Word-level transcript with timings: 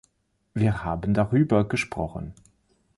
Wir 0.55 0.83
haben 0.83 1.13
darüber 1.13 1.63
gesprochen. 1.67 2.33